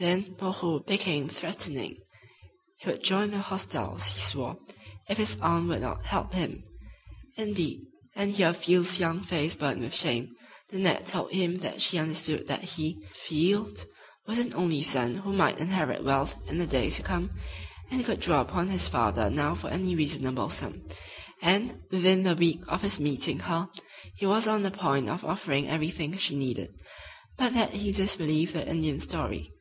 [0.00, 1.98] Then "Moreau" became threatening.
[2.78, 4.58] He would join the hostiles, he swore,
[5.08, 6.64] if his aunt would not help him.
[7.36, 7.80] Indeed,
[8.16, 10.34] and here Field's young face burned with shame,
[10.72, 13.86] Nanette told him that she understood that he, Field,
[14.26, 17.30] was an only son who might inherit wealth in days to come,
[17.88, 20.82] and could draw upon his father now for any reasonable sum;
[21.40, 23.68] and, within the week of his meeting her,
[24.16, 26.70] he was on the point of offering everything she needed,
[27.38, 29.52] but that he disbelieved the Indian's story.